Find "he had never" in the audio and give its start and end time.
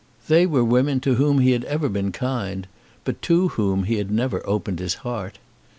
3.83-4.41